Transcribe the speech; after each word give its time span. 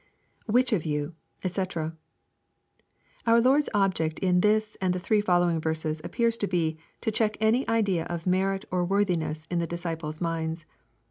[Which 0.47 0.73
of 0.73 0.81
yoUj 0.81 1.13
Sc] 1.45 1.77
Our 1.77 3.39
Lord's 3.39 3.69
object 3.71 4.17
in 4.17 4.41
this 4.41 4.75
and 4.81 4.95
the 4.95 4.99
three 4.99 5.21
following 5.21 5.61
verses 5.61 6.01
appears 6.03 6.37
to 6.37 6.47
be, 6.47 6.79
to 7.01 7.11
check 7.11 7.37
any 7.39 7.67
idea 7.67 8.05
of 8.05 8.25
merit 8.25 8.65
or 8.71 8.83
worthiness 8.83 9.45
in 9.51 9.59
the 9.59 9.67
disciples' 9.67 10.19
minds. 10.19 10.65